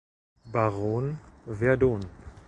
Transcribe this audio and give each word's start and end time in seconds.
Baron 0.51 1.19
Verdon. 1.45 2.01